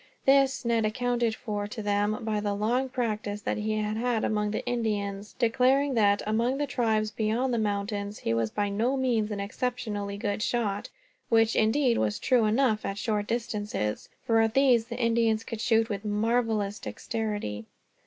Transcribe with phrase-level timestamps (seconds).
[0.25, 4.49] This Ned accounted for, to them, by the long practice that he had had among
[4.49, 9.29] the Indians; declaring that, among the tribes beyond the mountains, he was by no means
[9.29, 10.89] an exceptionally good shot
[11.29, 15.87] which, indeed, was true enough at short distances, for at these the Indians could shoot
[15.87, 17.67] with marvellous dexterity.